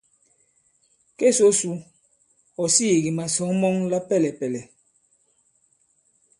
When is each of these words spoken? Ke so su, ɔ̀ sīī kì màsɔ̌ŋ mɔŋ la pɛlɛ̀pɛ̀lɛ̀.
Ke 1.17 1.27
so 1.37 1.47
su, 1.59 1.71
ɔ̀ 2.61 2.67
sīī 2.73 2.97
kì 3.03 3.11
màsɔ̌ŋ 3.17 3.51
mɔŋ 3.61 3.75
la 3.91 3.99
pɛlɛ̀pɛ̀lɛ̀. 4.07 4.63